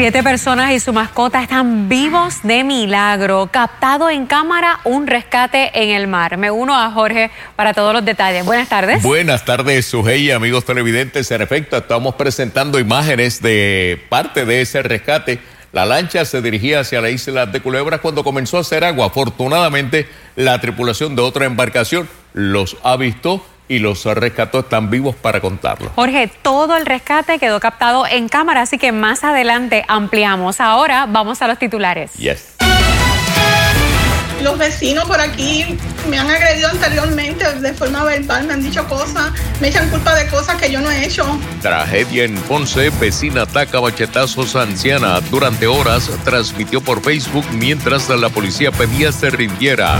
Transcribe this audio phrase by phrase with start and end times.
[0.00, 3.50] Siete personas y su mascota están vivos de milagro.
[3.52, 6.38] Captado en cámara un rescate en el mar.
[6.38, 8.46] Me uno a Jorge para todos los detalles.
[8.46, 9.02] Buenas tardes.
[9.02, 11.30] Buenas tardes, Sujei, amigos televidentes.
[11.32, 15.38] En efecto, estamos presentando imágenes de parte de ese rescate.
[15.70, 19.08] La lancha se dirigía hacia la isla de Culebras cuando comenzó a hacer agua.
[19.08, 25.40] Afortunadamente, la tripulación de otra embarcación los ha visto y los rescató están vivos para
[25.40, 25.92] contarlo.
[25.94, 30.60] Jorge, todo el rescate quedó captado en cámara, así que más adelante ampliamos.
[30.60, 32.12] Ahora vamos a los titulares.
[32.14, 32.56] Yes.
[34.42, 39.30] Los vecinos por aquí me han agredido anteriormente de forma verbal, me han dicho cosas,
[39.60, 41.24] me echan culpa de cosas que yo no he hecho.
[41.62, 45.20] Tragedia en Ponce, vecina ataca bachetazos a anciana.
[45.30, 49.96] Durante horas transmitió por Facebook mientras la policía pedía se rindiera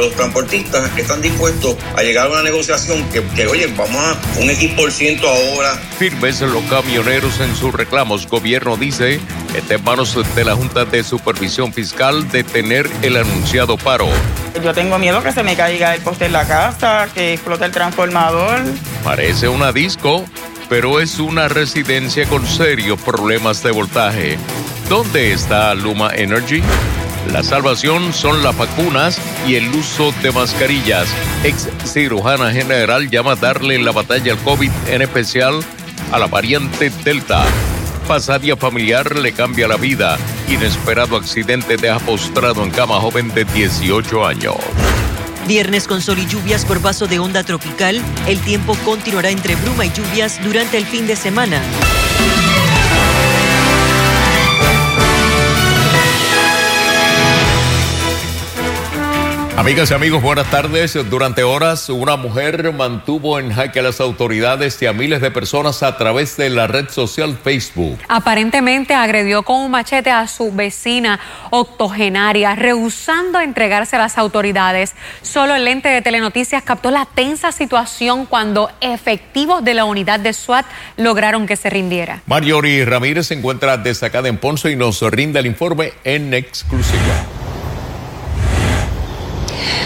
[0.00, 4.50] los transportistas están dispuestos a llegar a una negociación que, que oye, vamos a un
[4.50, 5.74] X por ciento ahora.
[5.98, 8.26] Firmes los camioneros en sus reclamos.
[8.26, 9.20] Gobierno dice
[9.52, 14.08] que está en manos de la Junta de Supervisión Fiscal detener el anunciado paro.
[14.62, 17.72] Yo tengo miedo que se me caiga el poste en la casa, que explote el
[17.72, 18.60] transformador.
[19.04, 20.24] Parece una disco,
[20.68, 24.38] pero es una residencia con serios problemas de voltaje.
[24.88, 26.62] ¿Dónde está Luma Energy?
[27.32, 31.08] La salvación son las vacunas y el uso de mascarillas.
[31.44, 35.60] Ex cirujana general llama a darle la batalla al COVID, en especial
[36.10, 37.44] a la variante Delta.
[38.08, 40.18] Pasadía familiar le cambia la vida.
[40.48, 44.56] Inesperado accidente deja postrado en cama joven de 18 años.
[45.46, 48.00] Viernes con sol y lluvias por vaso de onda tropical.
[48.26, 51.62] El tiempo continuará entre bruma y lluvias durante el fin de semana.
[59.60, 60.96] Amigas y amigos, buenas tardes.
[61.10, 65.82] Durante horas, una mujer mantuvo en jaque a las autoridades y a miles de personas
[65.82, 67.98] a través de la red social Facebook.
[68.08, 74.94] Aparentemente agredió con un machete a su vecina octogenaria, rehusando entregarse a las autoridades.
[75.20, 80.32] Solo el lente de Telenoticias captó la tensa situación cuando efectivos de la unidad de
[80.32, 80.64] SWAT
[80.96, 82.22] lograron que se rindiera.
[82.24, 87.26] Mariori Ramírez se encuentra destacada en Ponce y nos rinde el informe en exclusiva.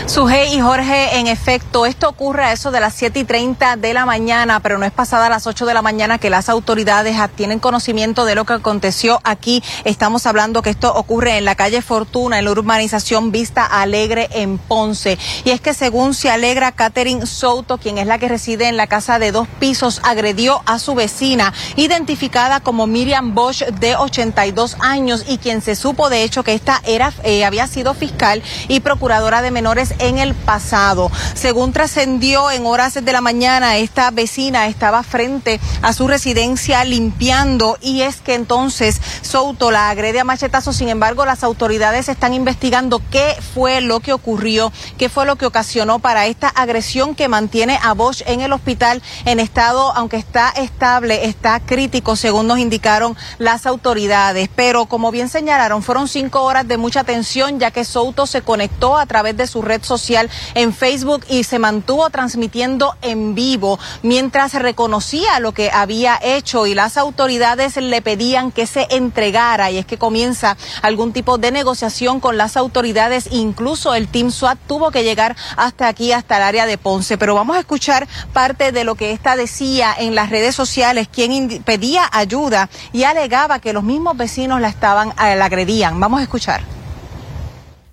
[0.07, 3.95] Sujei y Jorge, en efecto, esto ocurre a eso de las 7 y 30 de
[3.95, 7.17] la mañana, pero no es pasada a las 8 de la mañana que las autoridades
[7.35, 9.63] tienen conocimiento de lo que aconteció aquí.
[9.85, 14.59] Estamos hablando que esto ocurre en la calle Fortuna, en la urbanización Vista Alegre en
[14.59, 15.19] Ponce.
[15.43, 18.87] Y es que según se alegra, Catherine Souto, quien es la que reside en la
[18.87, 25.25] casa de dos pisos, agredió a su vecina, identificada como Miriam Bosch, de 82 años,
[25.27, 29.41] y quien se supo de hecho que esta era, eh, había sido fiscal y procuradora
[29.41, 31.11] de menores en el pasado.
[31.35, 37.79] Según trascendió en horas de la mañana, esta vecina estaba frente a su residencia limpiando
[37.81, 40.73] y es que entonces Souto la agrede a machetazo.
[40.73, 45.47] Sin embargo, las autoridades están investigando qué fue lo que ocurrió, qué fue lo que
[45.47, 50.51] ocasionó para esta agresión que mantiene a Bosch en el hospital en estado, aunque está
[50.51, 54.49] estable, está crítico, según nos indicaron las autoridades.
[54.55, 58.97] Pero como bien señalaron, fueron cinco horas de mucha tensión, ya que Souto se conectó
[58.97, 64.55] a través de su red social en Facebook y se mantuvo transmitiendo en vivo mientras
[64.55, 69.87] reconocía lo que había hecho y las autoridades le pedían que se entregara y es
[69.87, 75.05] que comienza algún tipo de negociación con las autoridades, incluso el Team SWAT tuvo que
[75.05, 77.19] llegar hasta aquí, hasta el área de Ponce.
[77.19, 81.63] Pero vamos a escuchar parte de lo que esta decía en las redes sociales, quien
[81.65, 85.99] pedía ayuda y alegaba que los mismos vecinos la estaban, eh, la agredían.
[86.01, 86.84] Vamos a escuchar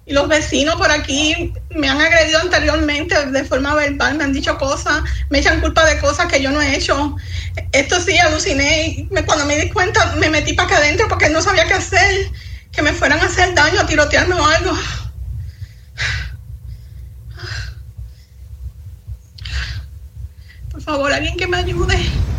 [0.06, 4.58] y los vecinos por aquí me han agredido anteriormente de forma verbal, me han dicho
[4.58, 7.16] cosas, me echan culpa de cosas que yo no he hecho.
[7.72, 11.42] Esto sí, aluciné y cuando me di cuenta me metí para acá adentro porque no
[11.42, 12.32] sabía qué hacer,
[12.72, 14.78] que me fueran a hacer daño, a tirotearme o algo.
[20.72, 22.31] Por favor, alguien que me ayude.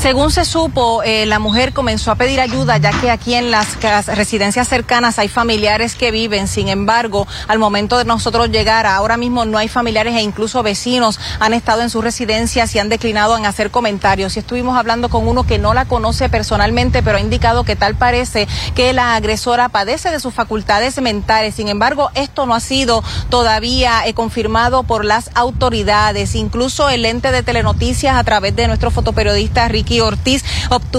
[0.00, 3.76] Según se supo, eh, la mujer comenzó a pedir ayuda ya que aquí en las
[4.06, 6.46] residencias cercanas hay familiares que viven.
[6.46, 11.18] Sin embargo, al momento de nosotros llegar, ahora mismo no hay familiares e incluso vecinos
[11.40, 14.36] han estado en sus residencias y han declinado en hacer comentarios.
[14.36, 17.96] Y estuvimos hablando con uno que no la conoce personalmente, pero ha indicado que tal
[17.96, 18.46] parece
[18.76, 21.56] que la agresora padece de sus facultades mentales.
[21.56, 26.36] Sin embargo, esto no ha sido todavía eh, confirmado por las autoridades.
[26.36, 30.44] Incluso el ente de telenoticias a través de nuestro fotoperiodista Ricky Ricky Ortiz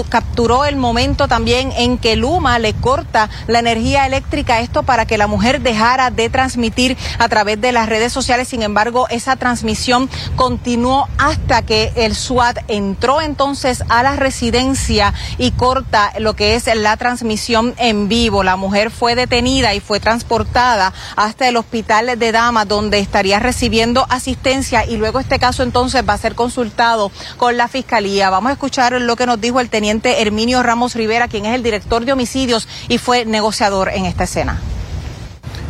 [0.08, 5.16] capturó el momento también en que Luma le corta la energía eléctrica, esto para que
[5.16, 8.48] la mujer dejara de transmitir a través de las redes sociales.
[8.48, 15.52] Sin embargo, esa transmisión continuó hasta que el SWAT entró entonces a la residencia y
[15.52, 18.42] corta lo que es la transmisión en vivo.
[18.42, 24.04] La mujer fue detenida y fue transportada hasta el hospital de Damas, donde estaría recibiendo
[24.08, 28.30] asistencia y luego este caso entonces va a ser consultado con la fiscalía.
[28.30, 31.62] Vamos a escuchar lo que nos dijo el teniente Herminio Ramos Rivera, quien es el
[31.62, 34.60] director de homicidios y fue negociador en esta escena.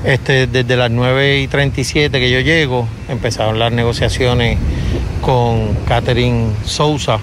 [0.05, 4.57] Este, desde las 9 y 37 que yo llego, empezaron las negociaciones
[5.21, 7.19] con Catherine Sousa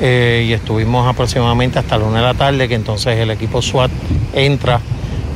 [0.00, 3.90] eh, y estuvimos aproximadamente hasta la 1 de la tarde, que entonces el equipo SWAT
[4.32, 4.80] entra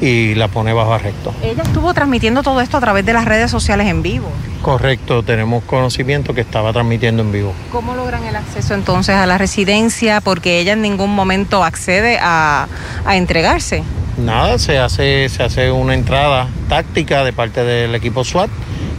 [0.01, 1.33] y la pone bajo arresto.
[1.43, 4.31] Ella estuvo transmitiendo todo esto a través de las redes sociales en vivo.
[4.63, 7.53] Correcto, tenemos conocimiento que estaba transmitiendo en vivo.
[7.71, 10.21] ¿Cómo logran el acceso entonces a la residencia?
[10.21, 12.67] Porque ella en ningún momento accede a,
[13.05, 13.83] a entregarse.
[14.17, 18.49] Nada, se hace, se hace una entrada táctica de parte del equipo SWAT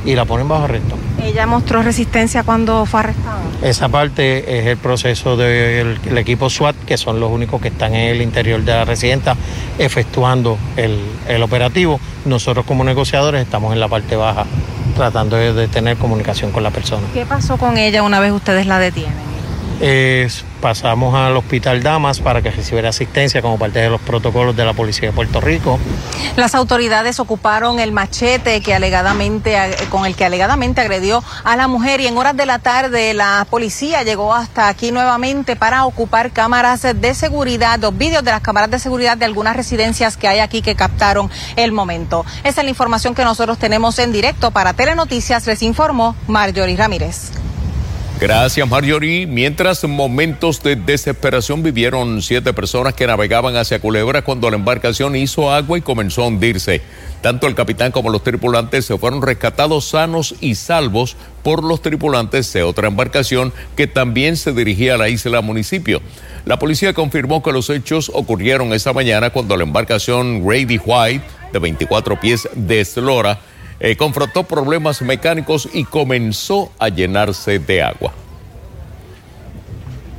[0.06, 0.98] y la ponen bajo arresto.
[1.22, 3.40] ¿Ella mostró resistencia cuando fue arrestada?
[3.62, 8.16] Esa parte es el proceso del equipo SWAT, que son los únicos que están en
[8.16, 9.36] el interior de la residencia
[9.78, 12.00] efectuando el, el operativo.
[12.26, 14.46] Nosotros como negociadores estamos en la parte baja
[14.96, 17.06] tratando de tener comunicación con la persona.
[17.14, 19.14] ¿Qué pasó con ella una vez ustedes la detienen?
[20.66, 24.74] Pasamos al Hospital Damas para que recibiera asistencia como parte de los protocolos de la
[24.74, 25.78] Policía de Puerto Rico.
[26.38, 29.56] Las autoridades ocuparon el machete que alegadamente,
[29.92, 33.46] con el que alegadamente agredió a la mujer y en horas de la tarde la
[33.48, 38.72] policía llegó hasta aquí nuevamente para ocupar cámaras de seguridad, los vídeos de las cámaras
[38.72, 42.26] de seguridad de algunas residencias que hay aquí que captaron el momento.
[42.44, 47.45] Esa es la información que nosotros tenemos en directo para Telenoticias, les informó Marjorie Ramírez.
[48.20, 49.28] Gracias, Marjorie.
[49.28, 55.52] Mientras momentos de desesperación vivieron siete personas que navegaban hacia Culebra cuando la embarcación hizo
[55.52, 56.82] agua y comenzó a hundirse.
[57.22, 62.52] Tanto el capitán como los tripulantes se fueron rescatados sanos y salvos por los tripulantes
[62.54, 66.02] de otra embarcación que también se dirigía a la isla municipio.
[66.46, 71.60] La policía confirmó que los hechos ocurrieron esa mañana cuando la embarcación Grady White, de
[71.60, 73.42] 24 pies, deslora
[73.80, 78.14] eh, confrontó problemas mecánicos y comenzó a llenarse de agua.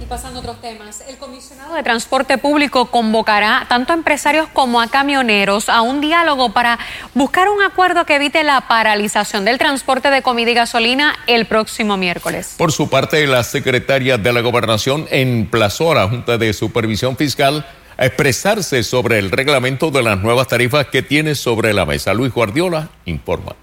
[0.01, 4.81] Y pasando a otros temas, el comisionado de Transporte Público convocará tanto a empresarios como
[4.81, 6.79] a camioneros a un diálogo para
[7.15, 11.97] buscar un acuerdo que evite la paralización del transporte de comida y gasolina el próximo
[11.97, 12.55] miércoles.
[12.57, 17.67] Por su parte, la secretaria de la Gobernación emplazó a la Junta de Supervisión Fiscal
[17.97, 22.15] a expresarse sobre el reglamento de las nuevas tarifas que tiene sobre la mesa.
[22.15, 23.57] Luis Guardiola informa.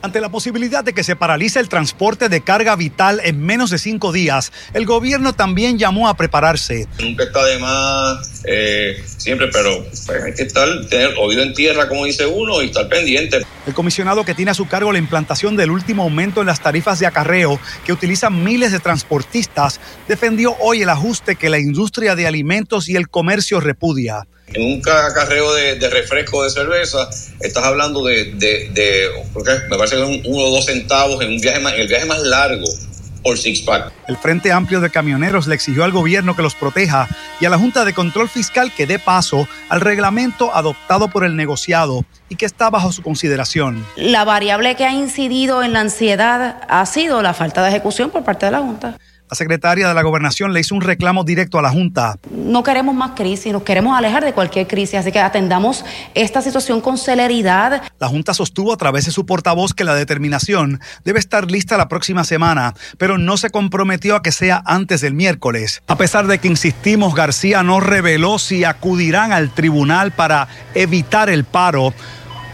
[0.00, 3.78] Ante la posibilidad de que se paralice el transporte de carga vital en menos de
[3.78, 6.86] cinco días, el gobierno también llamó a prepararse.
[7.00, 11.88] Nunca está de más, eh, siempre, pero pues, hay que estar, tener oído en tierra,
[11.88, 13.44] como dice uno, y estar pendiente.
[13.66, 17.00] El comisionado que tiene a su cargo la implantación del último aumento en las tarifas
[17.00, 22.28] de acarreo que utilizan miles de transportistas, defendió hoy el ajuste que la industria de
[22.28, 27.08] alimentos y el comercio repudia en un acarreo de, refresco de cerveza,
[27.40, 28.34] estás hablando de,
[29.70, 32.20] me parece que son uno o dos centavos en, un viaje más, el viaje más
[32.20, 32.66] largo
[33.22, 33.92] por six pack.
[34.06, 37.08] El Frente Amplio de Camioneros le exigió al gobierno que los proteja
[37.40, 41.36] y a la Junta de Control Fiscal que dé paso al reglamento adoptado por el
[41.36, 43.84] negociado y que está bajo su consideración.
[43.96, 48.24] La variable que ha incidido en la ansiedad ha sido la falta de ejecución por
[48.24, 48.98] parte de la Junta.
[49.30, 52.16] La secretaria de la Gobernación le hizo un reclamo directo a la Junta.
[52.30, 56.80] No queremos más crisis, nos queremos alejar de cualquier crisis, así que atendamos esta situación
[56.80, 57.82] con celeridad.
[57.98, 61.88] La Junta sostuvo a través de su portavoz que la determinación debe estar lista la
[61.88, 65.82] próxima semana, pero no se comprometió a que sea antes del miércoles.
[65.88, 71.44] A pesar de que insistimos, García no reveló si acudirán al tribunal para evitar el
[71.44, 71.92] paro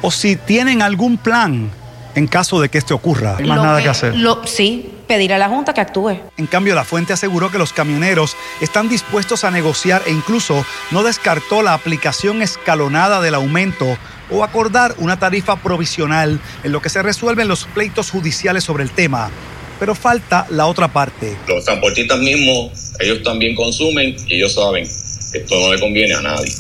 [0.03, 1.71] o si tienen algún plan
[2.15, 3.37] en caso de que esto ocurra.
[3.39, 4.15] Hay más nada que, hacer.
[4.45, 6.19] sí, pedir a la Junta que actúe.
[6.37, 11.03] En cambio, la fuente aseguró que los camioneros están dispuestos a negociar e incluso no
[11.03, 13.99] descartó la aplicación escalonada del aumento
[14.31, 18.91] o acordar una tarifa provisional en lo que se resuelven los pleitos judiciales sobre el
[18.91, 19.31] tema.
[19.79, 21.37] Pero falta la otra parte.
[21.49, 26.23] Los transportistas mismos, ellos también consumen y ellos saben que esto no le conviene a
[26.23, 26.51] nadie.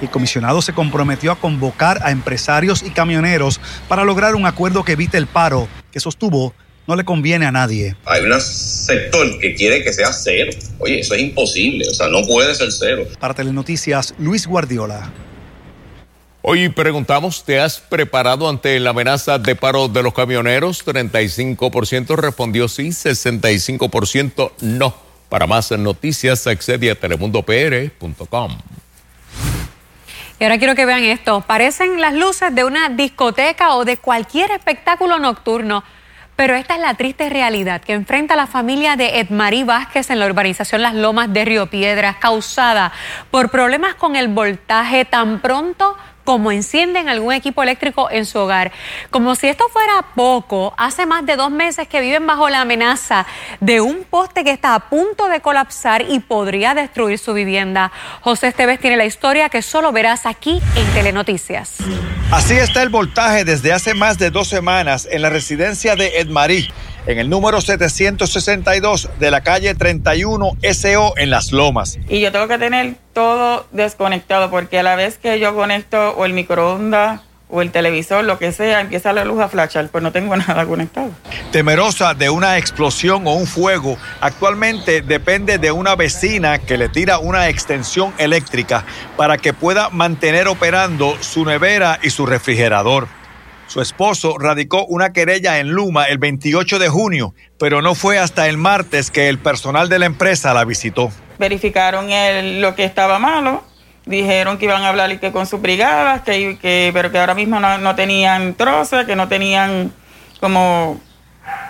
[0.00, 4.92] El comisionado se comprometió a convocar a empresarios y camioneros para lograr un acuerdo que
[4.92, 6.54] evite el paro, que sostuvo
[6.86, 7.96] no le conviene a nadie.
[8.04, 10.52] Hay un sector que quiere que sea cero.
[10.78, 13.06] Oye, eso es imposible, o sea, no puede ser cero.
[13.18, 15.12] Para Telenoticias, Luis Guardiola.
[16.42, 20.86] Hoy preguntamos, ¿te has preparado ante la amenaza de paro de los camioneros?
[20.86, 24.94] 35% respondió sí, 65% no.
[25.28, 28.58] Para más noticias accede a telemundopr.com.
[30.38, 31.40] Y ahora quiero que vean esto.
[31.40, 35.82] Parecen las luces de una discoteca o de cualquier espectáculo nocturno.
[36.36, 40.26] Pero esta es la triste realidad que enfrenta la familia de Edmarí Vázquez en la
[40.26, 42.92] urbanización Las Lomas de Río Piedras, causada
[43.30, 45.96] por problemas con el voltaje tan pronto
[46.26, 48.72] como encienden algún equipo eléctrico en su hogar.
[49.10, 53.26] Como si esto fuera poco, hace más de dos meses que viven bajo la amenaza
[53.60, 57.92] de un poste que está a punto de colapsar y podría destruir su vivienda.
[58.20, 61.76] José Esteves tiene la historia que solo verás aquí en Telenoticias.
[62.32, 66.68] Así está el voltaje desde hace más de dos semanas en la residencia de Edmarí
[67.06, 71.98] en el número 762 de la calle 31 SO en Las Lomas.
[72.08, 76.24] Y yo tengo que tener todo desconectado porque a la vez que yo conecto o
[76.24, 80.10] el microondas o el televisor, lo que sea, empieza la luz a flashar, pues no
[80.10, 81.10] tengo nada conectado.
[81.52, 87.18] Temerosa de una explosión o un fuego, actualmente depende de una vecina que le tira
[87.18, 88.84] una extensión eléctrica
[89.16, 93.08] para que pueda mantener operando su nevera y su refrigerador.
[93.66, 98.48] Su esposo radicó una querella en Luma el 28 de junio, pero no fue hasta
[98.48, 101.10] el martes que el personal de la empresa la visitó.
[101.38, 102.06] Verificaron
[102.60, 103.64] lo que estaba malo,
[104.04, 107.58] dijeron que iban a hablar y que con sus brigadas, que, pero que ahora mismo
[107.58, 109.92] no, no tenían trozos, que no tenían
[110.40, 111.00] como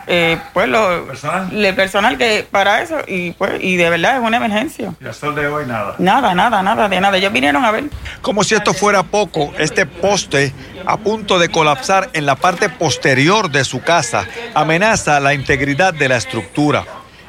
[0.06, 1.64] eh, pues lo, ¿Personal?
[1.64, 4.92] el personal que para eso y pues y de verdad es una emergencia.
[5.00, 5.96] ¿Y hasta el de hoy nada?
[5.98, 7.16] Nada, nada, nada, de nada.
[7.16, 7.84] Ellos vinieron a ver.
[8.22, 10.52] Como si esto fuera poco, este poste
[10.86, 16.08] a punto de colapsar en la parte posterior de su casa amenaza la integridad de
[16.08, 16.84] la estructura.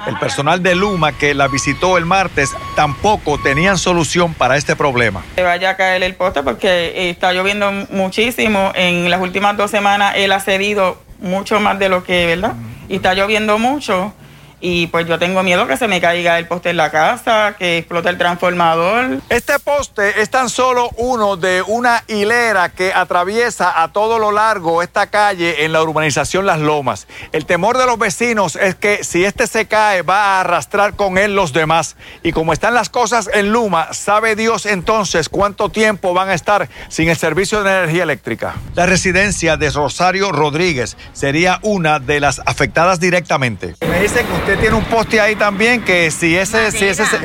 [0.06, 5.24] El personal de Luma que la visitó el martes tampoco tenían solución para este problema.
[5.36, 8.72] Se vaya a caer el poste porque está lloviendo muchísimo.
[8.76, 12.54] En las últimas dos semanas él ha cedido mucho más de lo que, ¿verdad?
[12.90, 14.14] Y está lloviendo mucho
[14.60, 17.78] y pues yo tengo miedo que se me caiga el poste en la casa, que
[17.78, 19.22] explote el transformador.
[19.30, 24.82] Este poste es tan solo uno de una hilera que atraviesa a todo lo largo
[24.82, 27.08] esta calle en la urbanización Las Lomas.
[27.32, 31.18] El temor de los vecinos es que si este se cae va a arrastrar con
[31.18, 31.96] él los demás.
[32.24, 36.68] Y como están las cosas en Luma, sabe Dios entonces cuánto tiempo van a estar
[36.90, 38.56] sin el servicio de energía eléctrica.
[38.74, 43.76] La residencia de Rosario Rodríguez sería una de las afectadas directamente.
[43.88, 47.20] Me dice que usted tiene un poste ahí también que si ese, si ese se...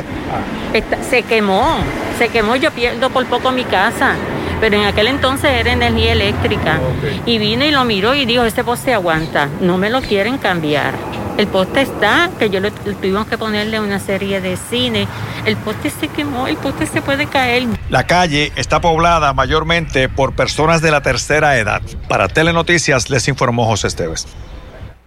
[1.09, 1.77] se quemó,
[2.19, 4.17] se quemó, yo pierdo por poco mi casa
[4.61, 6.79] pero en aquel entonces era energía eléctrica.
[7.27, 10.95] Y vino y lo miró y dijo, este poste aguanta, no me lo quieren cambiar.
[11.37, 15.09] El poste está, que yo le, tuvimos que ponerle una serie de cine.
[15.47, 17.67] El poste se quemó, el poste se puede caer.
[17.89, 21.83] La calle está poblada mayormente por personas de la tercera edad.
[22.09, 24.29] Para Telenoticias les informó José Esteves.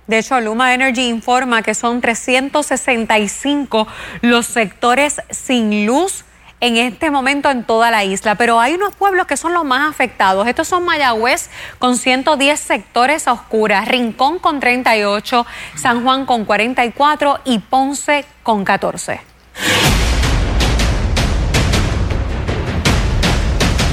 [0.07, 3.88] De hecho, Luma Energy informa que son 365
[4.21, 6.25] los sectores sin luz
[6.62, 9.89] en este momento en toda la isla, pero hay unos pueblos que son los más
[9.89, 10.47] afectados.
[10.47, 15.45] Estos son Mayagüez con 110 sectores a oscuras, Rincón con 38,
[15.75, 19.21] San Juan con 44 y Ponce con 14.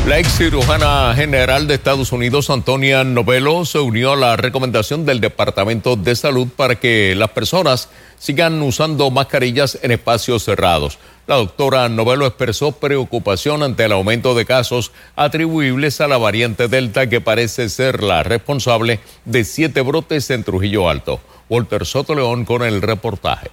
[0.06, 5.20] La ex cirujana general de Estados Unidos, Antonia Novelo, se unió a la recomendación del
[5.20, 10.98] Departamento de Salud para que las personas sigan usando mascarillas en espacios cerrados.
[11.28, 17.08] La doctora Novelo expresó preocupación ante el aumento de casos atribuibles a la variante Delta
[17.08, 21.20] que parece ser la responsable de siete brotes en Trujillo Alto.
[21.48, 23.50] Walter Soto León con el reportaje.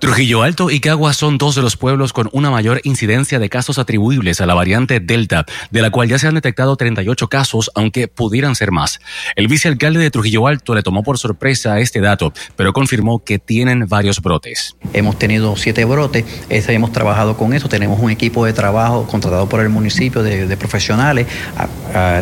[0.00, 3.78] Trujillo Alto y Cagua son dos de los pueblos con una mayor incidencia de casos
[3.78, 8.08] atribuibles a la variante Delta, de la cual ya se han detectado 38 casos, aunque
[8.08, 8.98] pudieran ser más.
[9.36, 13.88] El vicealcalde de Trujillo Alto le tomó por sorpresa este dato, pero confirmó que tienen
[13.88, 14.74] varios brotes.
[14.94, 19.60] Hemos tenido siete brotes, hemos trabajado con eso, tenemos un equipo de trabajo contratado por
[19.60, 21.26] el municipio de, profesionales,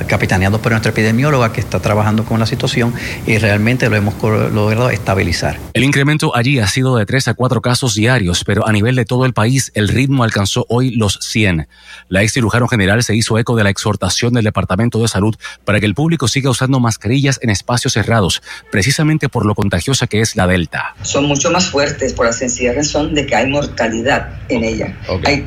[0.08, 2.92] capitaneado por nuestra epidemióloga que está trabajando con la situación
[3.24, 5.60] y realmente lo hemos logrado estabilizar.
[5.74, 8.96] El incremento allí ha sido de 3 a 4 casos casos diarios, pero a nivel
[8.96, 11.68] de todo el país el ritmo alcanzó hoy los 100.
[12.08, 15.78] La ex cirujano general se hizo eco de la exhortación del Departamento de Salud para
[15.78, 20.34] que el público siga usando mascarillas en espacios cerrados, precisamente por lo contagiosa que es
[20.34, 20.94] la Delta.
[21.02, 24.96] Son mucho más fuertes por la sencilla razón de que hay mortalidad en ella.
[25.26, 25.42] Hay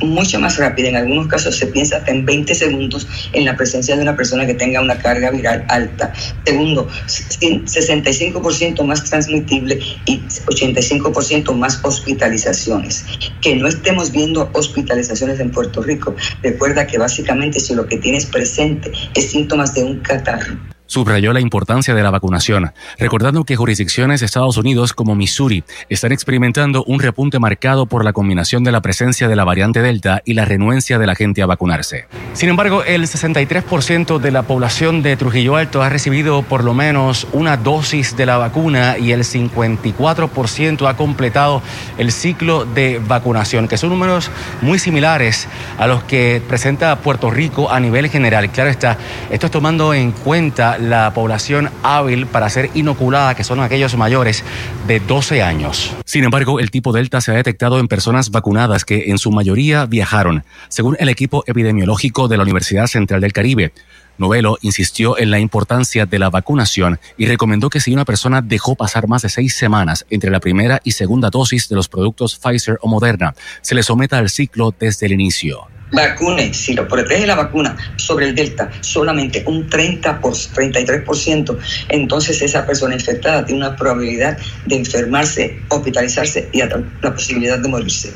[0.00, 0.88] mucho más rápida.
[0.88, 4.46] En algunos casos se piensa hasta en 20 segundos en la presencia de una persona
[4.46, 6.12] que tenga una carga viral alta.
[6.44, 13.04] Segundo, 65% más transmitible y 85% más hospitalizaciones.
[13.40, 16.14] Que no estemos viendo hospitalizaciones en Puerto Rico.
[16.42, 21.40] Recuerda que básicamente si lo que tienes presente es síntomas de un catarro subrayó la
[21.40, 27.00] importancia de la vacunación, recordando que jurisdicciones de Estados Unidos como Missouri están experimentando un
[27.00, 30.98] repunte marcado por la combinación de la presencia de la variante Delta y la renuencia
[30.98, 32.08] de la gente a vacunarse.
[32.34, 37.26] Sin embargo, el 63% de la población de Trujillo Alto ha recibido por lo menos
[37.32, 41.62] una dosis de la vacuna y el 54% ha completado
[41.96, 44.30] el ciclo de vacunación, que son números
[44.60, 48.50] muy similares a los que presenta Puerto Rico a nivel general.
[48.50, 48.98] Claro está,
[49.30, 54.44] esto es tomando en cuenta la población hábil para ser inoculada, que son aquellos mayores
[54.86, 55.92] de 12 años.
[56.04, 59.86] Sin embargo, el tipo Delta se ha detectado en personas vacunadas que en su mayoría
[59.86, 63.72] viajaron, según el equipo epidemiológico de la Universidad Central del Caribe.
[64.18, 68.74] Novelo insistió en la importancia de la vacunación y recomendó que si una persona dejó
[68.74, 72.78] pasar más de seis semanas entre la primera y segunda dosis de los productos Pfizer
[72.82, 77.34] o Moderna, se le someta al ciclo desde el inicio vacune, si lo protege la
[77.34, 81.58] vacuna sobre el Delta solamente un 30 por 33%,
[81.88, 88.12] entonces esa persona infectada tiene una probabilidad de enfermarse, hospitalizarse y la posibilidad de morirse.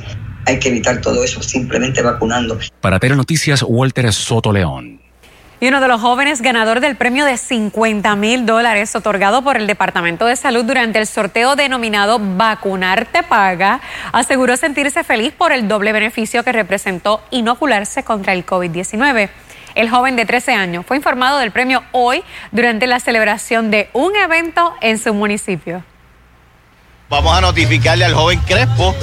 [0.47, 2.59] Hay que evitar todo eso simplemente vacunando.
[2.81, 5.06] Para Noticias, Walter Soto León.
[5.59, 9.67] Y uno de los jóvenes ganador del premio de 50 mil dólares otorgado por el
[9.67, 13.81] Departamento de Salud durante el sorteo denominado Vacunarte Paga
[14.13, 19.31] aseguró sentirse feliz por el doble beneficio que representó inocularse contra el COVID-19.
[19.75, 22.23] El joven de 13 años fue informado del premio hoy
[22.53, 25.83] durante la celebración de un evento en su municipio.
[27.09, 28.95] Vamos a notificarle al joven Crespo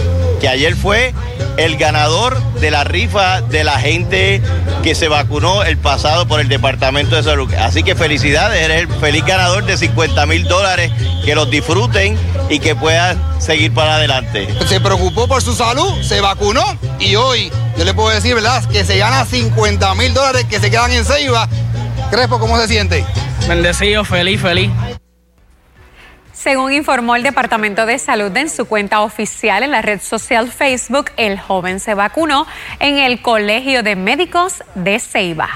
[0.41, 1.13] que ayer fue
[1.55, 4.41] el ganador de la rifa de la gente
[4.83, 7.53] que se vacunó el pasado por el Departamento de Salud.
[7.53, 10.91] Así que felicidades, eres el feliz ganador de 50 mil dólares,
[11.24, 12.17] que los disfruten
[12.50, 14.50] y que puedan seguir para adelante.
[14.67, 16.63] Se preocupó por su salud, se vacunó
[17.00, 20.69] y hoy yo le puedo decir, ¿verdad?, que se gana 50 mil dólares que se
[20.69, 21.48] quedan en Ceiba.
[22.12, 23.05] Crespo, ¿cómo se siente?
[23.48, 24.69] Bendecido, feliz, feliz.
[26.44, 31.06] Según informó el Departamento de Salud en su cuenta oficial en la red social Facebook,
[31.16, 32.46] el joven se vacunó
[32.82, 35.48] en el Colegio de Médicos de Ceiba.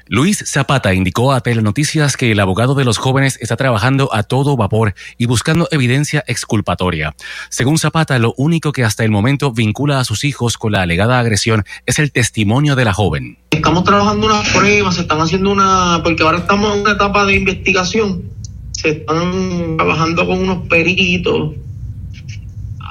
[0.08, 4.56] Luis Zapata indicó a Telenoticias que el abogado de los jóvenes está trabajando a todo
[4.56, 7.16] vapor y buscando evidencia exculpatoria.
[7.50, 11.18] Según Zapata, lo único que hasta el momento vincula a sus hijos con la alegada
[11.18, 13.40] agresión es el testimonio de la joven.
[13.50, 17.36] Estamos trabajando unas pruebas, se están haciendo una, porque ahora estamos en una etapa de
[17.38, 18.26] investigación,
[18.74, 21.54] se están trabajando con unos peritos,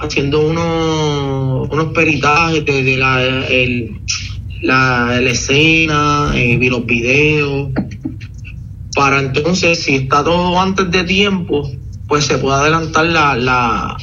[0.03, 4.01] haciendo unos, unos peritajes de, la, el,
[4.65, 7.71] la, escena, eh, vi los videos,
[8.95, 11.71] para entonces, si está todo antes de tiempo,
[12.07, 13.97] pues se puede adelantar la, la,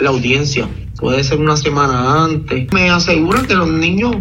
[0.00, 0.68] la audiencia.
[0.98, 2.72] Puede ser una semana antes.
[2.72, 4.16] Me aseguran que los niños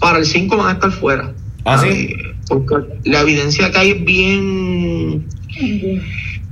[0.00, 1.34] para el 5 van a estar fuera.
[1.64, 1.88] ¿Ah, sí?
[1.88, 5.26] Eh, porque la evidencia que hay es bien...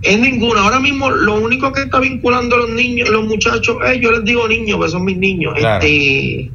[0.02, 0.62] Es ninguna.
[0.62, 4.24] Ahora mismo lo único que está vinculando a los niños, los muchachos, eh, yo les
[4.24, 5.54] digo niños, porque son mis niños.
[5.56, 6.50] Este,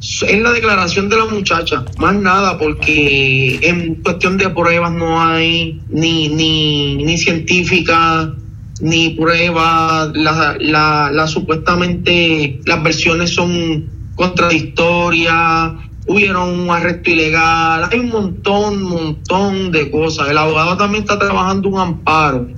[0.00, 5.80] es la declaración de la muchacha, más nada, porque en cuestión de pruebas no hay
[5.88, 8.32] ni, ni, ni científica,
[8.80, 15.72] ni pruebas, la, la, la, supuestamente las versiones son contradictorias,
[16.06, 20.30] hubieron un arresto ilegal, hay un montón, montón de cosas.
[20.30, 22.48] El abogado también está trabajando un amparo.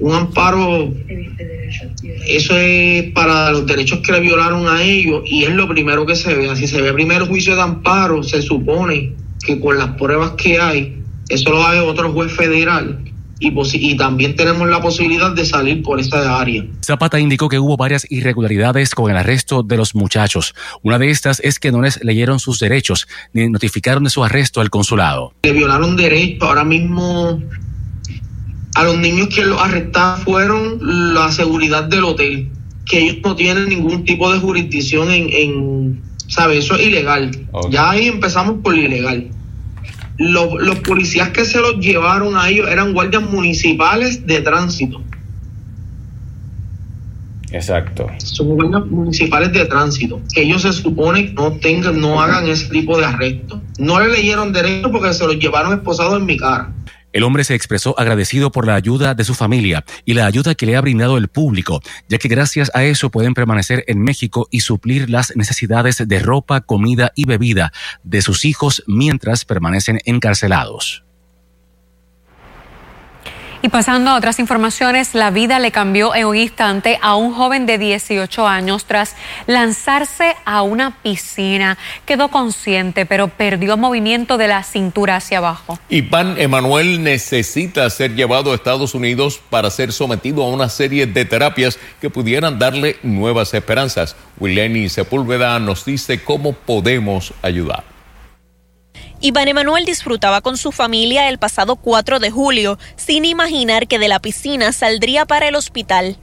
[0.00, 0.92] Un amparo
[2.26, 6.16] eso es para los derechos que le violaron a ellos y es lo primero que
[6.16, 6.54] se ve.
[6.56, 9.12] Si se ve primero juicio de amparo, se supone
[9.44, 12.98] que con las pruebas que hay, eso lo hace otro juez federal
[13.40, 16.64] y, y, también tenemos la posibilidad de salir por esa área.
[16.84, 20.54] Zapata indicó que hubo varias irregularidades con el arresto de los muchachos.
[20.82, 24.60] Una de estas es que no les leyeron sus derechos ni notificaron de su arresto
[24.60, 25.34] al consulado.
[25.42, 26.48] Le violaron derechos.
[26.48, 27.42] Ahora mismo
[28.74, 32.48] a los niños que los arrestaron fueron la seguridad del hotel,
[32.86, 36.64] que ellos no tienen ningún tipo de jurisdicción en, en ¿sabes?
[36.64, 37.30] Eso es ilegal.
[37.70, 39.30] Ya ahí empezamos por lo ilegal
[40.18, 45.02] los, los policías que se los llevaron a ellos eran guardias municipales de tránsito.
[47.50, 48.08] Exacto.
[48.18, 50.20] Son guardias municipales de tránsito.
[50.32, 53.60] Que ellos se supone que no tengan, no hagan ese tipo de arresto.
[53.78, 56.72] No le leyeron derecho porque se los llevaron esposados en mi cara.
[57.14, 60.66] El hombre se expresó agradecido por la ayuda de su familia y la ayuda que
[60.66, 64.60] le ha brindado el público, ya que gracias a eso pueden permanecer en México y
[64.60, 67.72] suplir las necesidades de ropa, comida y bebida
[68.02, 71.04] de sus hijos mientras permanecen encarcelados.
[73.64, 77.64] Y pasando a otras informaciones, la vida le cambió en un instante a un joven
[77.64, 81.78] de 18 años tras lanzarse a una piscina.
[82.04, 85.78] Quedó consciente, pero perdió movimiento de la cintura hacia abajo.
[85.88, 91.06] Y Pan Emanuel necesita ser llevado a Estados Unidos para ser sometido a una serie
[91.06, 94.14] de terapias que pudieran darle nuevas esperanzas.
[94.38, 97.93] Wileni Sepúlveda nos dice cómo podemos ayudar.
[99.24, 104.08] Iván Emanuel disfrutaba con su familia el pasado 4 de julio, sin imaginar que de
[104.08, 106.18] la piscina saldría para el hospital.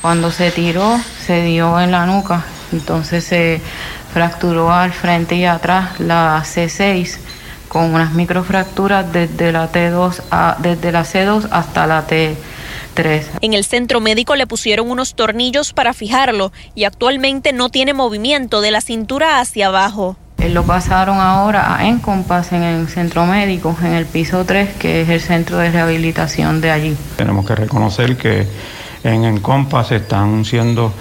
[0.00, 3.60] Cuando se tiró, se dio en la nuca, entonces se
[4.14, 7.18] fracturó al frente y atrás la C6
[7.68, 13.24] con unas microfracturas desde la T2 a, desde la C2 hasta la T3.
[13.42, 18.62] En el centro médico le pusieron unos tornillos para fijarlo y actualmente no tiene movimiento
[18.62, 20.16] de la cintura hacia abajo.
[20.38, 25.08] Lo pasaron ahora a Encompass en el centro médico, en el piso 3, que es
[25.08, 26.96] el centro de rehabilitación de allí.
[27.16, 28.46] Tenemos que reconocer que
[29.02, 30.92] en Encompass están siendo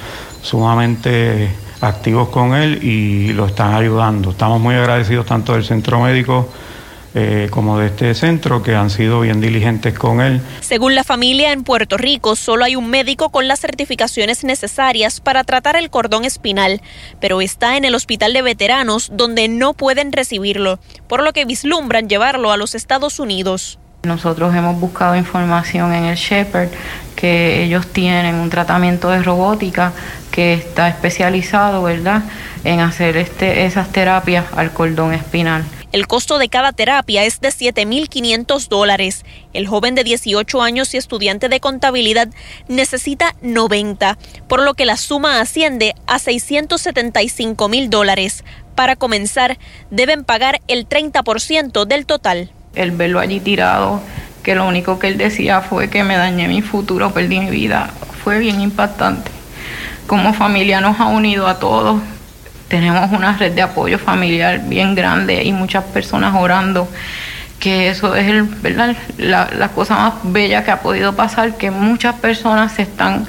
[0.41, 1.49] sumamente
[1.81, 4.31] activos con él y lo están ayudando.
[4.31, 6.49] Estamos muy agradecidos tanto del centro médico
[7.19, 10.39] eh, como de este centro que han sido bien diligentes con él.
[10.59, 15.43] Según la familia en Puerto Rico, solo hay un médico con las certificaciones necesarias para
[15.43, 16.79] tratar el cordón espinal,
[17.19, 20.77] pero está en el hospital de veteranos donde no pueden recibirlo,
[21.07, 23.79] por lo que vislumbran llevarlo a los Estados Unidos.
[24.03, 26.69] Nosotros hemos buscado información en el Shepherd
[27.15, 29.91] que ellos tienen un tratamiento de robótica
[30.29, 32.21] que está especializado, ¿verdad?,
[32.63, 35.63] en hacer este, esas terapias al cordón espinal.
[35.97, 39.25] El costo de cada terapia es de 7.500 dólares.
[39.53, 42.27] El joven de 18 años y estudiante de contabilidad
[42.67, 44.15] necesita 90,
[44.47, 48.43] por lo que la suma asciende a 675 mil dólares.
[48.75, 49.57] Para comenzar,
[49.89, 52.51] deben pagar el 30% del total.
[52.75, 53.99] El verlo allí tirado,
[54.43, 57.89] que lo único que él decía fue que me dañé mi futuro, perdí mi vida,
[58.23, 59.31] fue bien impactante.
[60.05, 61.99] Como familia nos ha unido a todos,
[62.67, 66.87] tenemos una red de apoyo familiar bien grande y muchas personas orando
[67.59, 68.95] que eso es el, ¿verdad?
[69.17, 73.25] La, la, cosa más bella que ha podido pasar, que muchas personas se están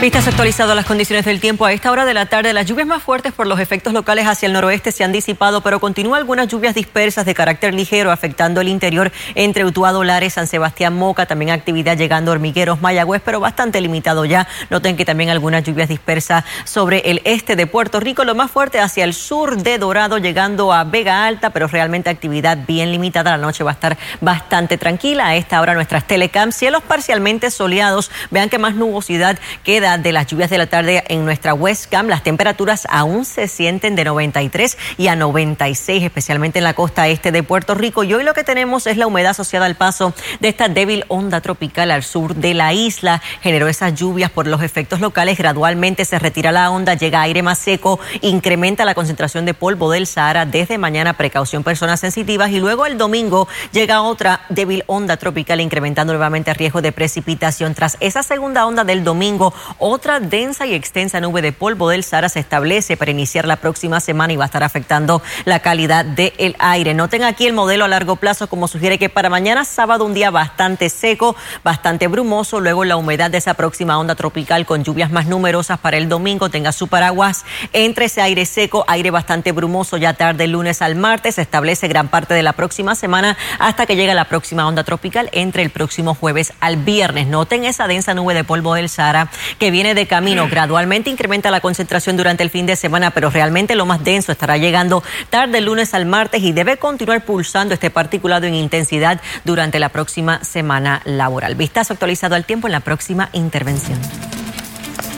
[0.01, 2.51] Vistas actualizado a las condiciones del tiempo a esta hora de la tarde.
[2.51, 5.79] Las lluvias más fuertes por los efectos locales hacia el noroeste se han disipado, pero
[5.79, 10.95] continúan algunas lluvias dispersas de carácter ligero afectando el interior entre Utuado, Lares, San Sebastián,
[10.95, 11.25] Moca.
[11.25, 14.47] También actividad llegando a Hormigueros, Mayagüez, pero bastante limitado ya.
[14.69, 18.25] Noten que también algunas lluvias dispersas sobre el este de Puerto Rico.
[18.25, 22.59] Lo más fuerte hacia el sur de Dorado, llegando a Vega Alta, pero realmente actividad
[22.67, 23.31] bien limitada.
[23.31, 25.29] La noche va a estar bastante tranquila.
[25.29, 28.11] A esta hora nuestras telecams, cielos parcialmente soleados.
[28.29, 32.07] Vean que más nubosidad queda de las lluvias de la tarde en nuestra Westcam.
[32.07, 37.31] Las temperaturas aún se sienten de 93 y a 96, especialmente en la costa este
[37.31, 38.03] de Puerto Rico.
[38.03, 41.39] Y hoy lo que tenemos es la humedad asociada al paso de esta débil onda
[41.39, 43.21] tropical al sur de la isla.
[43.41, 45.37] Generó esas lluvias por los efectos locales.
[45.37, 50.07] Gradualmente se retira la onda, llega aire más seco, incrementa la concentración de polvo del
[50.07, 50.47] Sahara.
[50.47, 52.49] Desde mañana, precaución personas sensitivas.
[52.49, 57.75] Y luego el domingo llega otra débil onda tropical, incrementando nuevamente el riesgo de precipitación.
[57.75, 62.29] Tras esa segunda onda del domingo, Otra densa y extensa nube de polvo del Sahara
[62.29, 66.55] se establece para iniciar la próxima semana y va a estar afectando la calidad del
[66.59, 66.93] aire.
[66.93, 70.31] Noten aquí el modelo a largo plazo como sugiere que para mañana sábado un día
[70.31, 75.25] bastante seco, bastante brumoso, luego la humedad de esa próxima onda tropical con lluvias más
[75.25, 80.13] numerosas para el domingo, tenga su paraguas entre ese aire seco, aire bastante brumoso ya
[80.13, 84.13] tarde lunes al martes, se establece gran parte de la próxima semana hasta que llegue
[84.13, 87.27] la próxima onda tropical entre el próximo jueves al viernes.
[87.27, 89.29] Noten esa densa nube de polvo del Sahara
[89.71, 93.85] viene de camino, gradualmente incrementa la concentración durante el fin de semana, pero realmente lo
[93.85, 98.45] más denso estará llegando tarde el lunes al martes y debe continuar pulsando este particulado
[98.45, 101.55] en intensidad durante la próxima semana laboral.
[101.55, 103.99] Vistazo actualizado al tiempo en la próxima intervención.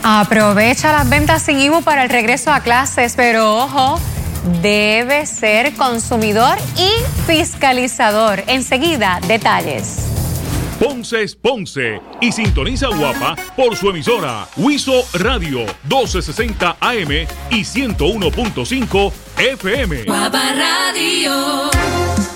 [0.04, 4.00] Aprovecha las ventas sin IVU para el regreso a clases, pero ojo,
[4.62, 6.90] debe ser consumidor y
[7.26, 8.44] fiscalizador.
[8.48, 9.98] Enseguida, detalles.
[10.80, 17.12] Ponce es Ponce y sintoniza Guapa por su emisora Huizo Radio 1260 AM
[17.50, 20.04] y 101.5 FM.
[20.04, 22.17] Guapa Radio.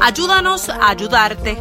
[0.00, 1.56] Ayúdanos a ayudarte.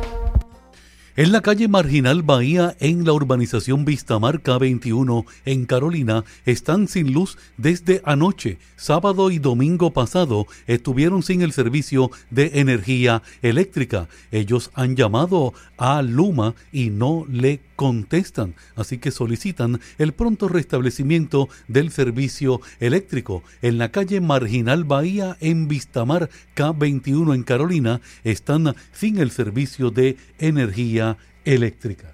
[1.15, 7.37] En la calle Marginal Bahía, en la urbanización Vistamar K21, en Carolina, están sin luz
[7.57, 8.57] desde anoche.
[8.75, 14.07] Sábado y domingo pasado estuvieron sin el servicio de energía eléctrica.
[14.31, 21.47] Ellos han llamado a Luma y no le contestan, así que solicitan el pronto restablecimiento
[21.69, 23.41] del servicio eléctrico.
[23.61, 30.17] En la calle Marginal Bahía, en Vistamar K21 en Carolina, están sin el servicio de
[30.39, 31.15] energía
[31.45, 32.13] eléctrica.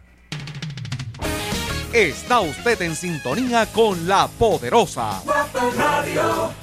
[1.92, 5.24] Está usted en sintonía con la poderosa.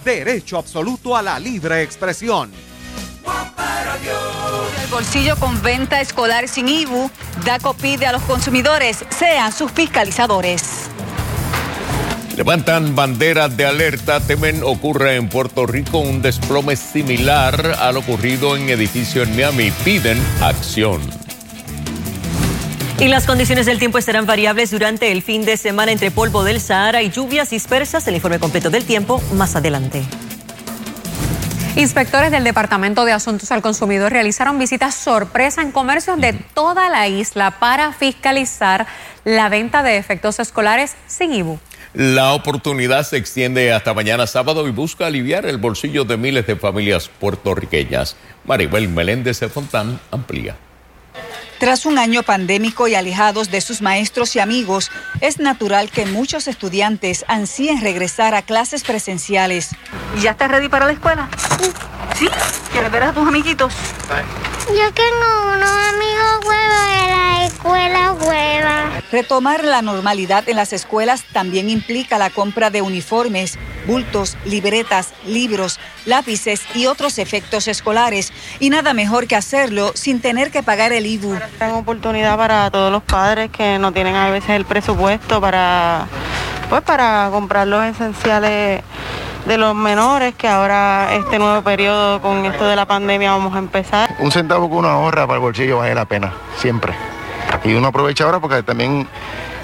[0.04, 2.71] Derecho absoluto a la libre expresión.
[3.24, 4.12] Radio.
[4.90, 7.10] bolsillo con venta escolar sin IBU,
[7.44, 10.90] DACO pide a los consumidores sean sus fiscalizadores.
[12.36, 18.70] Levantan banderas de alerta, temen ocurra en Puerto Rico un desplome similar al ocurrido en
[18.70, 19.70] edificio en Miami.
[19.84, 21.02] Piden acción.
[22.98, 26.60] Y las condiciones del tiempo estarán variables durante el fin de semana entre polvo del
[26.60, 28.06] Sahara y lluvias dispersas.
[28.06, 30.02] El informe completo del tiempo más adelante.
[31.74, 37.08] Inspectores del Departamento de Asuntos al Consumidor realizaron visitas sorpresa en comercios de toda la
[37.08, 38.86] isla para fiscalizar
[39.24, 41.58] la venta de efectos escolares sin IBU.
[41.94, 46.56] La oportunidad se extiende hasta mañana sábado y busca aliviar el bolsillo de miles de
[46.56, 48.16] familias puertorriqueñas.
[48.44, 50.56] Maribel Meléndez de Fontán amplía.
[51.62, 56.48] Tras un año pandémico y alejados de sus maestros y amigos, es natural que muchos
[56.48, 59.68] estudiantes ansíen regresar a clases presenciales.
[60.18, 61.30] ¿Y ya estás ready para la escuela?
[62.16, 62.28] ¿Sí?
[62.72, 63.72] ¿Quieres ver a tus amiguitos?
[64.66, 69.02] Yo tengo unos amigos huevos de la escuela hueva.
[69.12, 75.78] Retomar la normalidad en las escuelas también implica la compra de uniformes, bultos, libretas, libros,
[76.06, 78.32] lápices y otros efectos escolares.
[78.58, 81.38] Y nada mejor que hacerlo sin tener que pagar el IBU.
[81.58, 86.06] Tengo oportunidad para todos los padres que no tienen a veces el presupuesto para,
[86.68, 88.82] pues, para comprar los esenciales
[89.46, 93.58] de los menores, que ahora este nuevo periodo con esto de la pandemia vamos a
[93.58, 94.14] empezar.
[94.18, 96.94] Un centavo que uno ahorra para el bolsillo vale la pena, siempre.
[97.64, 99.06] Y uno aprovecha ahora porque también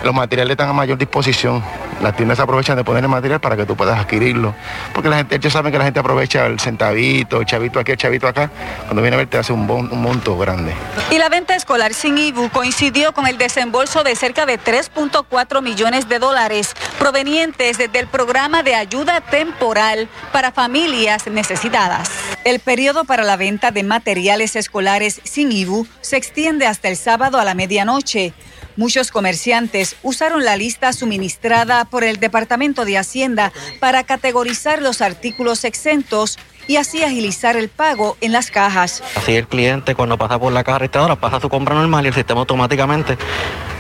[0.03, 1.63] los materiales están a mayor disposición.
[2.03, 4.55] Las tiendas aprovechan de poner el material para que tú puedas adquirirlo.
[4.95, 7.99] Porque la gente, ellos saben que la gente aprovecha el centavito, el chavito aquí, el
[7.99, 8.51] chavito acá.
[8.85, 10.73] Cuando viene a ver te hace un, un monto grande.
[11.11, 16.09] Y la venta escolar sin IBU coincidió con el desembolso de cerca de 3.4 millones
[16.09, 22.11] de dólares provenientes del programa de ayuda temporal para familias necesitadas.
[22.45, 27.39] El periodo para la venta de materiales escolares sin IBU se extiende hasta el sábado
[27.39, 28.33] a la medianoche.
[28.79, 35.65] Muchos comerciantes usaron la lista suministrada por el Departamento de Hacienda para categorizar los artículos
[35.65, 36.39] exentos
[36.69, 39.03] y así agilizar el pago en las cajas.
[39.17, 42.15] Así el cliente cuando pasa por la caja registradora pasa su compra normal y el
[42.15, 43.19] sistema automáticamente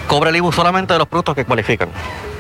[0.08, 1.90] cobra el IBU solamente de los productos que cualifican.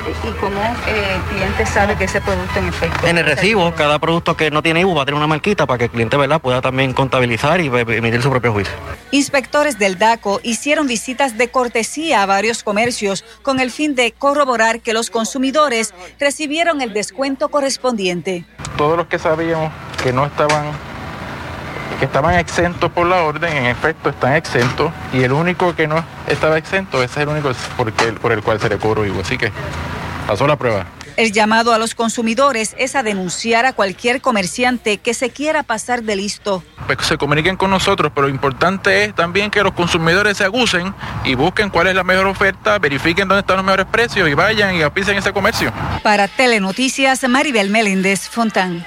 [0.08, 3.06] ¿Y cómo el cliente sabe que ese producto en efecto?
[3.06, 5.78] En el recibo, cada producto que no tiene IBU va a tener una marquita para
[5.78, 6.40] que el cliente ¿verdad?
[6.40, 8.72] pueda también contabilizar y emitir su propio juicio.
[9.10, 14.80] Inspectores del DACO hicieron visitas de cortesía a varios comercios con el fin de corroborar
[14.80, 18.44] que los consumidores recibieron el descuento correspondiente.
[18.76, 20.72] Todos los que sabíamos que no estaban
[21.98, 26.04] que estaban exentos por la orden, en efecto están exentos, y el único que no
[26.26, 29.02] estaba exento, ese es el único porque, por el cual se le cobró.
[29.20, 29.52] Así que
[30.26, 30.86] pasó la prueba.
[31.16, 36.04] El llamado a los consumidores es a denunciar a cualquier comerciante que se quiera pasar
[36.04, 36.62] de listo.
[36.86, 40.94] Pues se comuniquen con nosotros, pero lo importante es también que los consumidores se agucen
[41.24, 44.76] y busquen cuál es la mejor oferta, verifiquen dónde están los mejores precios y vayan
[44.76, 45.72] y apisen ese comercio.
[46.04, 48.86] Para Telenoticias, Maribel Méndez Fontán.